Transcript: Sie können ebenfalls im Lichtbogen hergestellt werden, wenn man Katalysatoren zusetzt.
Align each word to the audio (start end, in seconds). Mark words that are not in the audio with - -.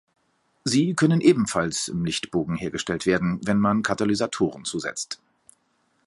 Sie 0.63 0.95
können 0.95 1.21
ebenfalls 1.21 1.87
im 1.87 2.03
Lichtbogen 2.05 2.55
hergestellt 2.55 3.05
werden, 3.05 3.39
wenn 3.45 3.59
man 3.59 3.83
Katalysatoren 3.83 4.65
zusetzt. 4.65 5.21